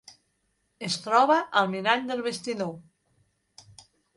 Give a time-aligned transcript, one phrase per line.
[0.87, 2.75] Es troba al mirall del vestidor.